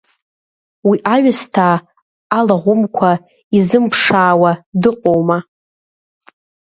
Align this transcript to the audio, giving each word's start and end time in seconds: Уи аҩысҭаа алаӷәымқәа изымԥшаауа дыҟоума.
Уи 0.87 0.97
аҩысҭаа 1.13 1.77
алаӷәымқәа 2.37 3.11
изымԥшаауа 3.57 4.51
дыҟоума. 4.81 5.37